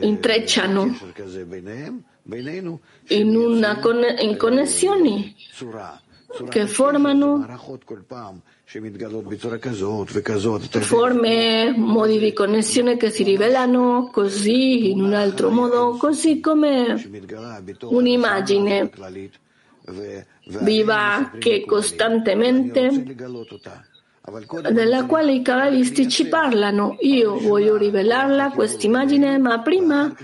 intrecciano 0.00 0.96
in, 3.08 3.36
una 3.36 3.78
con- 3.78 4.16
in 4.18 4.36
connessioni 4.38 5.36
che 6.48 6.66
formano 6.66 7.46
forme, 10.80 11.74
modi 11.76 12.18
di 12.18 12.32
connessione 12.32 12.96
che 12.96 13.10
si 13.10 13.22
rivelano 13.22 14.08
così, 14.10 14.90
in 14.90 15.02
un 15.02 15.12
altro 15.12 15.50
modo, 15.50 15.96
così 15.98 16.40
come 16.40 17.10
un'immagine 17.82 18.90
viva 20.60 21.32
che 21.38 21.64
costantemente 21.66 23.16
della 24.70 25.06
quale 25.06 25.32
i 25.32 25.42
cabalisti 25.42 26.08
ci 26.08 26.28
parlano. 26.28 26.96
Io 27.00 27.38
voglio 27.38 27.76
rivelarla, 27.76 28.52
questa 28.52 28.86
immagine, 28.86 29.38
ma 29.38 29.60
prima 29.60 30.14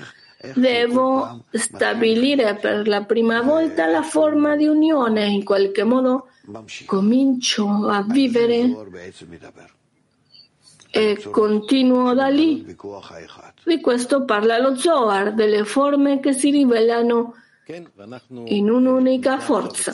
devo 0.55 1.44
stabilire 1.51 2.55
per 2.57 2.87
la 2.87 3.03
prima 3.05 3.42
volta 3.42 3.87
la 3.87 4.03
forma 4.03 4.57
di 4.57 4.66
unione. 4.66 5.27
In 5.27 5.44
qualche 5.44 5.85
modo 5.85 6.29
comincio 6.87 7.87
a 7.87 8.03
vivere 8.03 8.74
e 10.90 11.22
continuo 11.31 12.14
da 12.14 12.29
lì. 12.29 12.64
Di 13.64 13.81
questo 13.81 14.24
parla 14.24 14.59
lo 14.59 14.77
Zohar, 14.77 15.35
delle 15.35 15.64
forme 15.64 16.20
che 16.20 16.33
si 16.33 16.51
rivelano 16.51 17.35
in 18.44 18.70
un'unica 18.70 19.38
forza. 19.38 19.92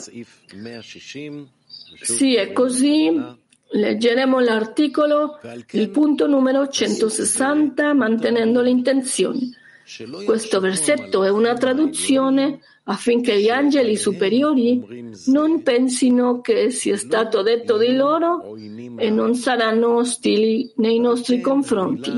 Sì, 2.01 2.35
è 2.35 2.51
così. 2.53 3.43
Leggeremo 3.67 4.39
l'articolo, 4.39 5.39
il 5.71 5.89
punto 5.89 6.27
numero 6.27 6.69
160, 6.69 7.93
mantenendo 7.93 8.61
l'intenzione. 8.61 9.49
Questo 10.25 10.59
versetto 10.59 11.23
è 11.23 11.29
una 11.29 11.53
traduzione 11.53 12.59
affinché 12.85 13.39
gli 13.39 13.49
angeli 13.49 13.95
superiori 13.95 15.11
non 15.27 15.61
pensino 15.61 16.41
che 16.41 16.71
sia 16.71 16.97
stato 16.97 17.43
detto 17.43 17.77
di 17.77 17.95
loro 17.95 18.55
e 18.97 19.09
non 19.11 19.35
saranno 19.35 19.97
ostili 19.97 20.71
nei 20.77 20.99
nostri 20.99 21.39
confronti. 21.39 22.11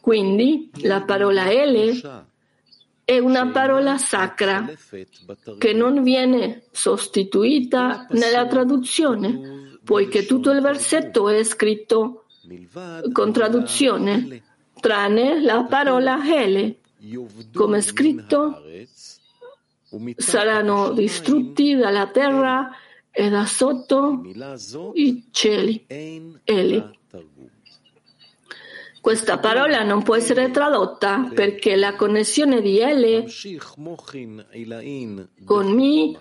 Quindi 0.00 0.70
la 0.82 1.02
parola 1.02 1.50
Ele 1.50 2.00
è 3.04 3.18
una 3.18 3.48
parola 3.48 3.96
sacra 3.98 4.68
che 5.58 5.72
non 5.72 6.02
viene 6.02 6.64
sostituita 6.72 8.06
nella 8.10 8.46
traduzione, 8.46 9.78
poiché 9.84 10.26
tutto 10.26 10.50
il 10.50 10.60
versetto 10.60 11.28
è 11.28 11.44
scritto 11.44 12.24
con 13.12 13.32
traduzione, 13.32 14.42
tranne 14.84 15.40
la 15.40 15.64
parola 15.64 16.20
Ele, 16.30 16.80
come 17.54 17.80
scritto 17.80 18.62
saranno 20.14 20.92
distrutti 20.92 21.74
dalla 21.74 22.08
terra 22.08 22.70
e 23.10 23.30
da 23.30 23.46
sotto 23.46 24.20
i 24.92 25.24
cieli. 25.30 25.86
Eli. 26.44 26.84
Questa 29.00 29.38
parola 29.38 29.82
non 29.84 30.02
può 30.02 30.16
essere 30.16 30.50
tradotta 30.50 31.30
perché 31.32 31.76
la 31.76 31.94
connessione 31.94 32.60
di 32.60 32.78
Ele 32.78 33.24
con 35.46 35.72
Mi 35.72 36.14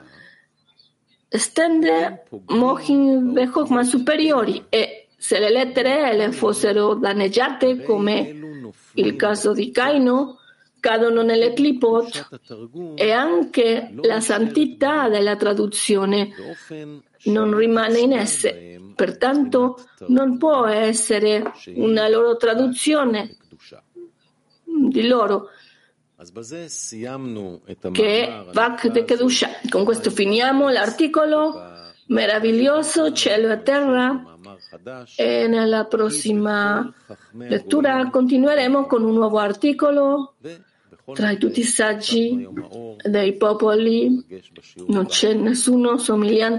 estende 1.27 2.23
Mohin 2.45 3.49
Chokma 3.51 3.83
superiori 3.83 4.67
e 4.69 5.07
se 5.17 5.39
le 5.39 5.49
lettere 5.49 6.11
Ele 6.11 6.31
fossero 6.31 6.93
danneggiate 6.93 7.83
come 7.83 8.52
il 8.95 9.15
caso 9.15 9.53
di 9.53 9.71
Caino, 9.71 10.39
cadono 10.79 11.21
nelle 11.21 11.53
clipot 11.53 12.41
e 12.95 13.11
anche 13.11 13.93
la 14.01 14.19
santità 14.19 15.07
della 15.07 15.37
traduzione 15.37 16.31
non 17.23 17.55
rimane 17.55 17.99
in 17.99 18.11
esse. 18.11 18.81
Pertanto 18.93 19.77
non 20.07 20.37
può 20.37 20.65
essere 20.65 21.53
una 21.75 22.09
loro 22.09 22.35
traduzione 22.35 23.37
di 24.65 25.07
loro 25.07 25.49
che 27.91 28.45
Vak 28.51 28.87
de 28.87 29.05
Kedusha. 29.05 29.49
Con 29.69 29.85
questo 29.85 30.09
finiamo 30.09 30.69
l'articolo 30.69 31.72
meraviglioso 32.07 33.11
cielo 33.13 33.51
e 33.51 33.61
terra. 33.63 34.23
E 35.15 35.47
nella 35.47 35.85
prossima 35.85 36.91
lettura 37.33 38.09
continueremo 38.09 38.85
con 38.85 39.03
un 39.03 39.13
nuovo 39.13 39.37
articolo 39.37 40.35
tra 41.13 41.35
tutti 41.35 41.59
i 41.59 41.63
saggi 41.63 42.47
dei 43.03 43.35
popoli. 43.35 44.25
Non 44.87 45.05
c'è 45.05 45.33
nessuno 45.33 45.97
somigliante 45.97 46.51